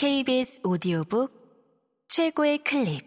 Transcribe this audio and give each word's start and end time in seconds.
KBS 0.00 0.62
오디오북 0.64 1.30
최고의 2.08 2.64
클립. 2.64 3.04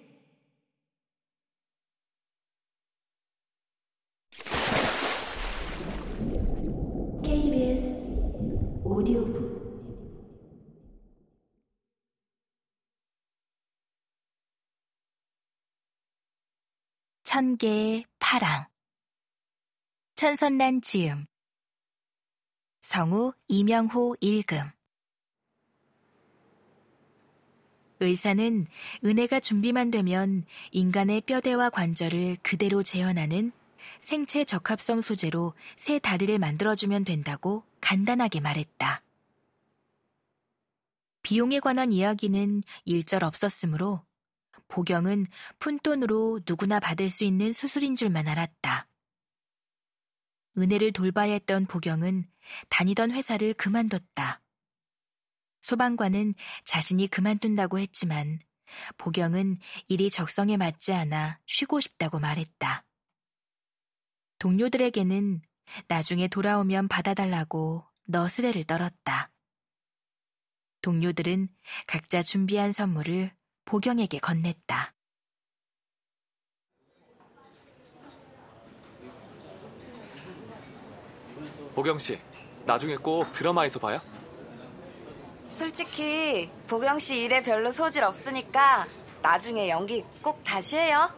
KBS 7.24 8.00
오디오북. 8.84 9.42
천 17.24 17.58
개의 17.58 18.06
파랑. 18.20 18.68
천선란 20.14 20.82
지음. 20.82 21.26
성우 22.84 23.34
이명호 23.48 24.18
읽음 24.22 24.83
의사는 28.04 28.68
은혜가 29.04 29.40
준비만 29.40 29.92
되면 29.92 30.46
인간의 30.72 31.22
뼈대와 31.22 31.70
관절을 31.70 32.38
그대로 32.42 32.84
재현하는 32.84 33.52
생체 34.02 34.46
적합성 34.46 35.02
소재로 35.02 35.54
새 35.76 36.00
다리를 36.00 36.38
만들어주면 36.40 37.06
된다고 37.06 37.64
간단하게 37.82 38.40
말했다. 38.40 39.02
비용에 41.24 41.60
관한 41.60 41.92
이야기는 41.92 42.64
일절 42.86 43.24
없었으므로 43.24 44.04
보경은 44.68 45.26
푼돈으로 45.60 46.42
누구나 46.48 46.80
받을 46.80 47.10
수 47.10 47.24
있는 47.24 47.54
수술인 47.54 47.96
줄만 47.96 48.28
알았다. 48.28 48.88
은혜를 50.58 50.92
돌봐야 50.92 51.32
했던 51.34 51.66
보경은 51.66 52.28
다니던 52.70 53.12
회사를 53.12 53.54
그만뒀다. 53.54 54.43
소방관은 55.64 56.36
자신이 56.66 57.08
그만둔다고 57.08 57.80
했지만 57.80 58.40
보경은 58.98 59.58
일이 59.88 60.10
적성에 60.10 60.58
맞지 60.58 60.92
않아 60.92 61.40
쉬고 61.46 61.80
싶다고 61.80 62.20
말했다. 62.20 62.86
동료들에게는 64.40 65.42
나중에 65.88 66.28
돌아오면 66.28 66.90
받아달라고 66.90 67.86
너스레를 68.08 68.66
떨었다. 68.66 69.32
동료들은 70.82 71.48
각자 71.88 72.22
준비한 72.22 72.74
선물을 72.74 73.32
보경에게 73.64 74.20
건넸다. 74.20 74.92
보경 81.74 81.98
씨, 82.00 82.20
나중에 82.66 82.98
꼭 82.98 83.32
드라마에서 83.32 83.80
봐요. 83.80 84.02
솔직히 85.54 86.50
보경 86.68 87.00
씨 87.00 87.22
일에 87.22 87.42
별로 87.42 87.72
소질 87.72 88.04
없으니까 88.04 88.88
나중에 89.22 89.70
연기 89.70 90.04
꼭 90.22 90.44
다시 90.44 90.78
해요. 90.78 91.14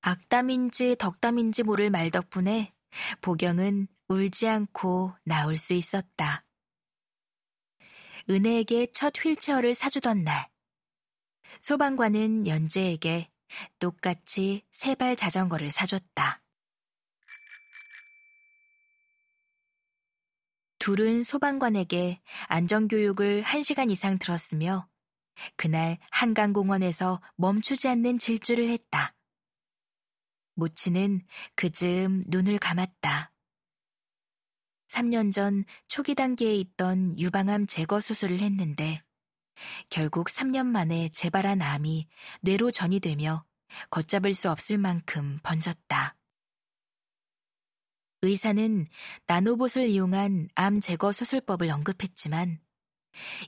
악담인지 0.00 0.96
덕담인지 0.96 1.64
모를 1.64 1.90
말 1.90 2.10
덕분에 2.10 2.72
보경은 3.20 3.88
울지 4.08 4.48
않고 4.48 5.12
나올 5.24 5.56
수 5.56 5.74
있었다. 5.74 6.44
은혜에게 8.30 8.88
첫 8.92 9.12
휠체어를 9.16 9.74
사주던 9.74 10.22
날, 10.22 10.48
소방관은 11.60 12.46
연재에게 12.46 13.30
똑같이 13.78 14.64
세 14.70 14.94
발 14.94 15.16
자전거를 15.16 15.70
사줬다. 15.70 16.42
둘은 20.86 21.24
소방관에게 21.24 22.20
안전교육을 22.46 23.42
1시간 23.42 23.90
이상 23.90 24.20
들었으며 24.20 24.88
그날 25.56 25.98
한강공원에서 26.12 27.20
멈추지 27.34 27.88
않는 27.88 28.20
질주를 28.20 28.68
했다. 28.68 29.12
모치는 30.54 31.26
그즈음 31.56 32.22
눈을 32.28 32.60
감았다. 32.60 33.32
3년 34.86 35.32
전 35.32 35.64
초기 35.88 36.14
단계에 36.14 36.54
있던 36.54 37.18
유방암 37.18 37.66
제거 37.66 37.98
수술을 37.98 38.38
했는데 38.38 39.02
결국 39.90 40.28
3년 40.28 40.66
만에 40.66 41.08
재발한 41.08 41.62
암이 41.62 42.06
뇌로 42.42 42.70
전이되며 42.70 43.44
걷잡을 43.90 44.34
수 44.34 44.52
없을 44.52 44.78
만큼 44.78 45.40
번졌다. 45.42 46.15
의사는 48.26 48.86
나노봇을 49.26 49.88
이용한 49.88 50.48
암 50.54 50.80
제거 50.80 51.12
수술법을 51.12 51.70
언급했지만 51.70 52.60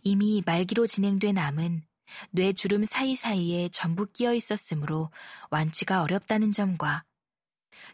이미 0.03 0.43
말기로 0.47 0.87
진행된 0.87 1.37
암은 1.37 1.83
뇌 2.31 2.53
주름 2.53 2.85
사이사이에 2.85 3.69
전부 3.69 4.07
끼어 4.07 4.35
있었으므로 4.35 5.11
완치가 5.51 6.03
어렵다는 6.03 6.53
점과 6.53 7.05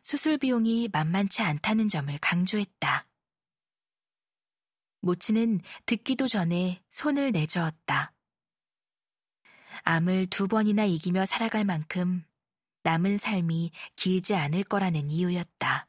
수술 0.03 0.39
비용이 0.39 0.89
만만치 0.93 1.43
않다는 1.43 1.89
점을 1.89 2.17
강조했다. 2.21 3.07
모치는 5.01 5.61
듣기도 5.87 6.27
전에 6.29 6.83
손을 6.89 7.33
내저었다. 7.33 8.13
암을 9.83 10.27
두 10.29 10.49
번이나 10.49 10.85
이기며 10.85 11.27
살아갈 11.27 11.65
만큼 11.65 12.25
남은 12.85 13.19
삶이 13.19 13.73
길지 13.97 14.35
않을 14.35 14.65
거라는 14.65 15.11
이유였다. 15.11 15.89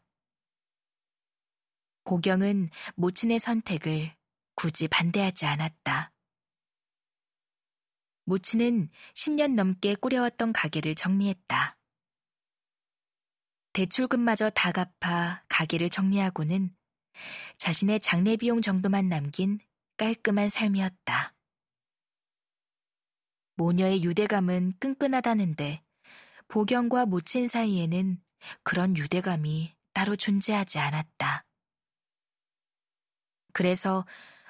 고경은 2.06 2.70
모친의 2.96 3.40
선택을 3.40 4.16
굳이 4.56 4.88
반대하지 4.88 5.48
않았다. 5.48 6.14
모친은 8.26 8.90
10년 9.14 9.56
넘게 9.56 9.96
꾸려왔던 9.96 10.54
가게를 10.54 10.96
정리했다. 10.96 11.78
대출금마저 13.74 14.52
다 14.52 14.72
갚아 14.72 15.44
가게를 15.50 15.90
정리하고는 15.90 16.76
자신의 17.58 18.00
장례 18.00 18.38
비용 18.38 18.62
정도만 18.62 19.10
남긴 19.10 19.60
깔끔한 19.98 20.50
삶이었다. 20.50 21.34
모녀의 23.56 24.04
유대감은 24.04 24.74
끈끈하다는데 24.80 25.84
보경과 26.50 27.08
모친 27.08 27.48
사이에는 27.48 28.22
그런 28.64 28.96
유대감이 28.96 29.74
따로 29.94 30.16
존재하지 30.16 30.78
않았다. 30.78 31.45
그래서 33.56 34.06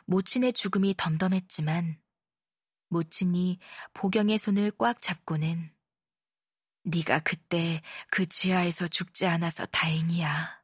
모친의 0.06 0.54
죽음이 0.54 0.96
덤덤했지만 0.98 2.02
모친이 2.90 3.60
보경의 3.94 4.40
손을 4.40 4.72
꽉 4.80 5.00
잡고는 5.00 5.72
네가 6.86 7.20
그때 7.20 7.84
그 8.10 8.26
지하에서 8.26 8.88
죽지 8.88 9.28
않아서 9.28 9.68
다행이야. 9.68 10.60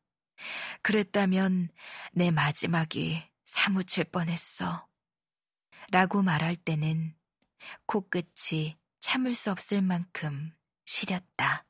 그랬다면 0.81 1.69
내 2.13 2.31
마지막이 2.31 3.21
사무칠 3.45 4.05
뻔했어. 4.05 4.87
라고 5.91 6.23
말할 6.23 6.55
때는 6.55 7.15
코끝이 7.85 8.75
참을 9.01 9.35
수 9.35 9.51
없을 9.51 9.83
만큼 9.83 10.51
시렸다. 10.85 11.67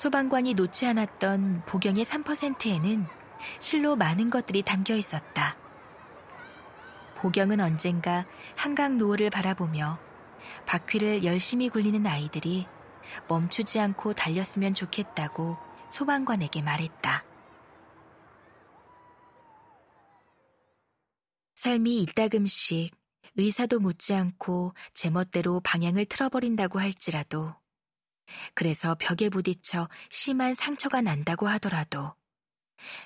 소방관이 0.00 0.54
놓지 0.54 0.86
않았던 0.86 1.64
보경의 1.66 2.06
3%에는 2.06 3.04
실로 3.58 3.96
많은 3.96 4.30
것들이 4.30 4.62
담겨 4.62 4.94
있었다. 4.94 5.58
보경은 7.18 7.60
언젠가 7.60 8.24
한강 8.56 8.96
노을을 8.96 9.28
바라보며 9.28 9.98
바퀴를 10.64 11.22
열심히 11.22 11.68
굴리는 11.68 12.06
아이들이 12.06 12.66
멈추지 13.28 13.78
않고 13.78 14.14
달렸으면 14.14 14.72
좋겠다고 14.72 15.58
소방관에게 15.90 16.62
말했다. 16.62 17.22
삶이 21.56 22.00
이따금씩 22.00 22.96
의사도 23.36 23.80
못지않고 23.80 24.72
제멋대로 24.94 25.60
방향을 25.60 26.06
틀어버린다고 26.06 26.80
할지라도 26.80 27.59
그래서 28.54 28.96
벽에 28.98 29.28
부딪혀 29.28 29.88
심한 30.08 30.54
상처가 30.54 31.00
난다고 31.00 31.48
하더라도 31.48 32.14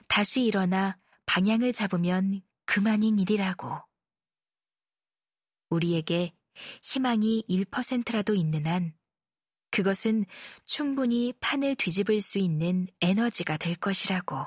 다시 0.06 0.44
일어나 0.44 0.98
방향을 1.26 1.72
잡으면 1.72 2.42
그만인 2.64 3.18
일이라고. 3.18 3.78
우리에게 5.70 6.32
희망이 6.82 7.44
1%라도 7.48 8.34
있는 8.34 8.66
한 8.66 8.94
그것은 9.70 10.24
충분히 10.64 11.32
판을 11.40 11.74
뒤집을 11.74 12.20
수 12.20 12.38
있는 12.38 12.86
에너지가 13.00 13.56
될 13.56 13.74
것이라고. 13.74 14.46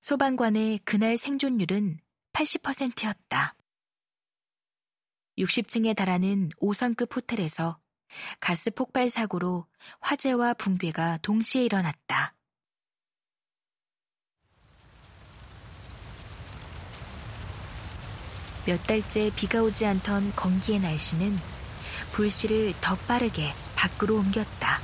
소방관의 0.00 0.78
그날 0.78 1.18
생존율은 1.18 2.00
80%였다. 2.32 3.54
60층에 5.38 5.96
달하는 5.96 6.50
5성급 6.60 7.14
호텔에서 7.16 7.78
가스 8.40 8.70
폭발 8.70 9.08
사고로 9.08 9.66
화재와 10.00 10.54
붕괴가 10.54 11.18
동시에 11.22 11.64
일어났다. 11.64 12.34
몇 18.64 18.80
달째 18.86 19.32
비가 19.34 19.60
오지 19.62 19.86
않던 19.86 20.36
건기의 20.36 20.78
날씨는 20.80 21.36
불씨를 22.12 22.74
더 22.80 22.94
빠르게 22.96 23.52
밖으로 23.74 24.16
옮겼다. 24.16 24.80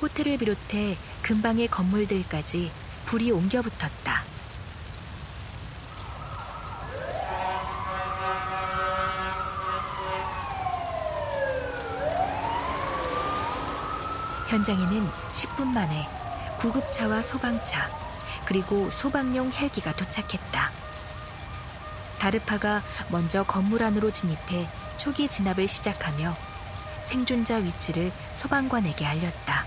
호텔을 0.00 0.38
비롯해 0.38 0.96
근방의 1.22 1.68
건물들까지 1.68 2.70
불이 3.04 3.32
옮겨 3.32 3.60
붙었다. 3.60 4.15
현장에는 14.48 15.08
10분 15.32 15.66
만에 15.66 16.08
구급차와 16.58 17.22
소방차, 17.22 17.88
그리고 18.44 18.90
소방용 18.90 19.52
헬기가 19.52 19.92
도착했다. 19.92 20.70
다르파가 22.18 22.82
먼저 23.10 23.42
건물 23.42 23.82
안으로 23.82 24.10
진입해 24.10 24.68
초기 24.96 25.28
진압을 25.28 25.68
시작하며 25.68 26.34
생존자 27.04 27.56
위치를 27.56 28.10
소방관에게 28.34 29.04
알렸다. 29.04 29.64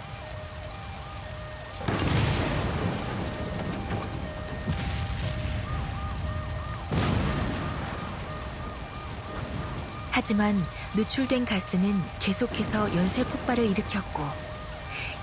하지만 10.11 10.61
누출된 10.95 11.45
가스는 11.45 12.01
계속해서 12.19 12.93
연쇄 12.95 13.23
폭발을 13.23 13.65
일으켰고 13.69 14.48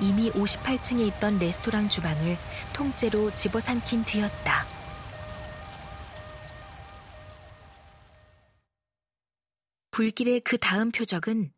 이미 0.01 0.31
58층에 0.31 1.07
있던 1.09 1.39
레스토랑 1.39 1.89
주방을 1.89 2.37
통째로 2.75 3.33
집어삼킨 3.33 4.05
뒤였다. 4.05 4.67
불길의 9.91 10.41
그 10.41 10.59
다음 10.59 10.91
표적은 10.91 11.51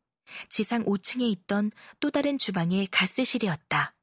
지상 0.49 0.85
5층에 0.85 1.23
있던 1.23 1.73
또 1.99 2.11
다른 2.11 2.39
주방의 2.39 2.87
가스실이었다. 2.87 3.97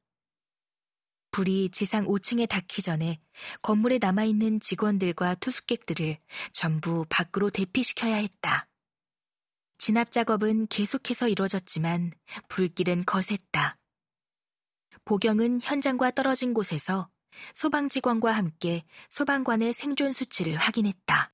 불이 1.30 1.70
지상 1.70 2.06
5층에 2.06 2.48
닿기 2.48 2.82
전에 2.82 3.20
건물에 3.62 3.98
남아있는 3.98 4.60
직원들과 4.60 5.36
투숙객들을 5.36 6.18
전부 6.52 7.06
밖으로 7.08 7.50
대피시켜야 7.50 8.16
했다. 8.16 8.68
진압 9.78 10.10
작업은 10.10 10.66
계속해서 10.68 11.28
이루어졌지만 11.28 12.12
불길은 12.48 13.04
거셌다. 13.04 13.78
보경은 15.06 15.60
현장과 15.62 16.10
떨어진 16.10 16.52
곳에서 16.52 17.08
소방 17.54 17.88
직원과 17.88 18.32
함께 18.32 18.84
소방관의 19.08 19.72
생존 19.72 20.12
수치를 20.12 20.56
확인했다. 20.56 21.32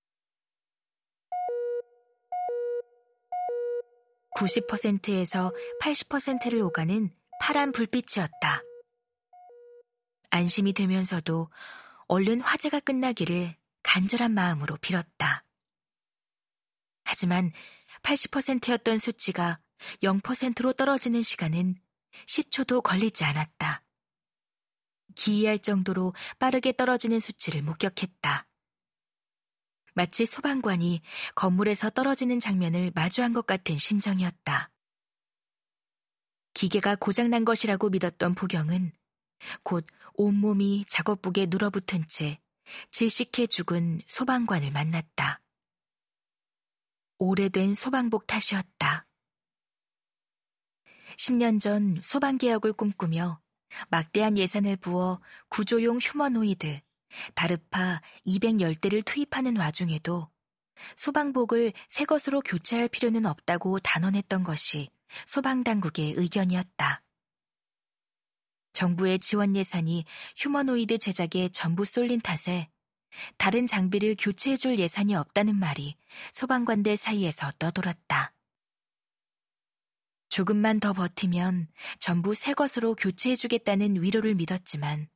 90%에서 4.37 5.53
80%를 5.81 6.61
오가는 6.61 7.11
파란 7.41 7.73
불빛이었다. 7.73 8.63
안심이 10.29 10.75
되면서도 10.75 11.51
얼른 12.09 12.43
화재가 12.43 12.81
끝나기를 12.81 13.55
간절한 13.83 14.33
마음으로 14.33 14.77
빌었다. 14.77 15.45
하지만 17.05 17.53
80%였던 18.03 18.99
수치가 18.99 19.61
0%로 20.03 20.75
떨어지는 20.75 21.23
시간은 21.23 21.77
10초도 22.27 22.83
걸리지 22.83 23.25
않았다. 23.25 23.85
기이할 25.15 25.59
정도로 25.59 26.15
빠르게 26.39 26.73
떨어지는 26.73 27.21
수치를 27.21 27.63
목격했다. 27.63 28.47
마치 29.95 30.25
소방관이 30.25 31.03
건물에서 31.35 31.91
떨어지는 31.91 32.41
장면을 32.41 32.93
마주한 32.95 33.33
것 33.33 33.47
같은 33.47 33.77
심정이었다. 33.77 34.71
기계가 36.55 36.97
고장난 36.97 37.45
것이라고 37.45 37.91
믿었던 37.91 38.35
보경은 38.35 38.93
곧 39.63 39.87
온몸이 40.15 40.85
작업복에 40.89 41.47
눌어붙은 41.47 42.07
채 42.09 42.41
질식해 42.91 43.47
죽은 43.49 44.01
소방관을 44.07 44.71
만났다. 44.71 45.41
오래된 47.19 47.75
소방복 47.75 48.27
탓이었다. 48.27 49.07
10년 51.17 51.61
전 51.61 52.01
소방 52.03 52.39
개혁을 52.39 52.73
꿈꾸며 52.73 53.41
막대한 53.89 54.37
예산을 54.37 54.77
부어 54.77 55.21
구조용 55.49 55.99
휴머노이드, 55.99 56.81
다르파 57.35 58.01
210대를 58.27 59.05
투입하는 59.05 59.57
와중에도 59.57 60.31
소방복을 60.97 61.73
새 61.89 62.05
것으로 62.05 62.41
교체할 62.41 62.89
필요는 62.89 63.27
없다고 63.27 63.79
단언했던 63.81 64.45
것이 64.45 64.89
소방당국의 65.27 66.15
의견이었다. 66.17 67.03
정부의 68.73 69.19
지원 69.19 69.55
예산이 69.55 70.05
휴머노이드 70.37 70.99
제작에 70.99 71.51
전부 71.53 71.85
쏠린 71.85 72.21
탓에 72.21 72.71
다른 73.37 73.67
장비를 73.67 74.17
교체해줄 74.19 74.79
예산이 74.79 75.15
없다는 75.15 75.55
말이 75.55 75.97
소방관들 76.33 76.97
사이에서 76.97 77.53
떠돌았다. 77.59 78.33
조금만 80.33 80.81
더 80.81 80.95
버티면 80.95 81.69
전부 81.99 82.33
새 82.33 82.55
것으로 82.55 82.95
교체해주겠다는 82.95 84.01
위로를 84.01 84.35
믿었지만 84.35 85.11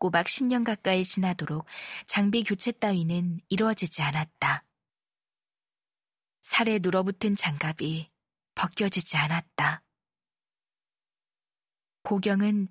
꼬박 0.00 0.24
10년 0.24 0.64
가까이 0.64 1.04
지나도록 1.04 1.66
장비 2.06 2.42
교체 2.42 2.72
따위는 2.72 3.40
이루어지지 3.50 4.00
않았다. 4.00 4.64
살에 6.40 6.78
눌어붙은 6.80 7.36
장갑이 7.36 8.10
벗겨지지 8.54 9.18
않았다. 9.18 9.82
보경은 12.02 12.68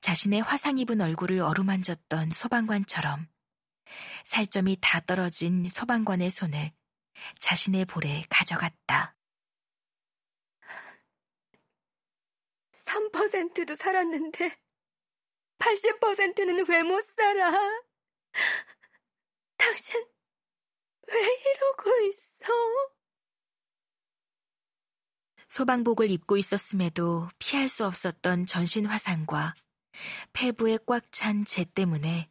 자신의 0.00 0.40
화상 0.40 0.78
입은 0.78 1.02
얼굴을 1.02 1.40
어루만졌던 1.40 2.30
소방관처럼 2.30 3.28
살점이 4.24 4.78
다 4.80 5.00
떨어진 5.00 5.68
소방관의 5.68 6.30
손을 6.30 6.72
자신의 7.38 7.84
볼에 7.84 8.24
가져갔다. 8.30 9.13
3%도 12.84 13.74
살았는데 13.74 14.56
80%는 15.58 16.64
왜 16.68 16.82
못 16.82 17.00
살아? 17.02 17.50
당신 19.56 20.04
왜 21.08 21.20
이러고 21.20 22.00
있어? 22.08 22.46
소방복을 25.48 26.10
입고 26.10 26.36
있었음에도 26.36 27.28
피할 27.38 27.68
수 27.68 27.86
없었던 27.86 28.46
전신 28.46 28.86
화상과 28.86 29.54
폐부에 30.32 30.78
꽉 30.86 31.10
찬 31.12 31.44
재 31.44 31.64
때문에 31.64 32.28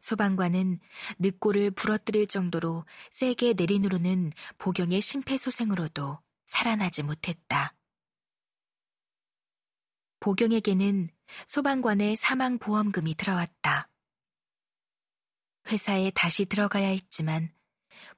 소방관은 0.00 0.80
늑골을 1.18 1.70
부러뜨릴 1.70 2.26
정도로 2.26 2.84
세게 3.10 3.54
내리누르는 3.54 4.32
보경의 4.58 5.00
심폐소생으로도 5.00 6.18
살아나지 6.46 7.02
못했다. 7.02 7.74
보경에게는 10.24 11.10
소방관의 11.44 12.16
사망보험금이 12.16 13.14
들어왔다. 13.14 13.90
회사에 15.68 16.10
다시 16.14 16.46
들어가야 16.46 16.88
했지만 16.88 17.54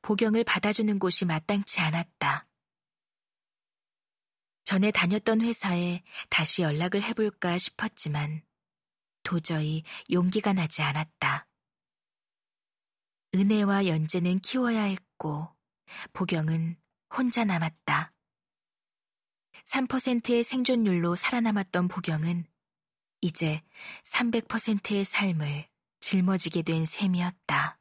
보경을 0.03 0.45
받아주는 0.45 1.01
곳이 1.01 1.25
마땅치 1.25 1.81
않았다. 1.81 2.47
전에 4.63 4.93
다녔던 4.93 5.41
회사에 5.41 6.05
다시 6.31 6.63
연락을 6.63 7.03
해볼까 7.03 7.59
싶었지만 7.59 8.45
도저히 9.25 9.83
용기가 10.13 10.53
나지 10.53 10.83
않았다. 10.83 11.49
은혜와 13.35 13.89
연재는 13.89 14.39
키워야 14.39 14.83
했고 14.85 15.49
보경은 16.13 16.77
혼자 17.13 17.45
남았다. 17.45 18.16
3%의 19.67 20.45
생존율로 20.45 21.17
살아남았던 21.17 21.89
보경은 21.89 22.47
이제 23.21 23.63
300%의 24.05 25.05
삶을 25.05 25.67
짊어지게 26.01 26.63
된 26.63 26.87
셈이었다. 26.87 27.79